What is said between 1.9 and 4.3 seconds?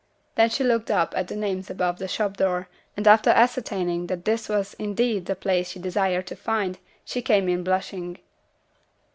the shop door, and after ascertaining that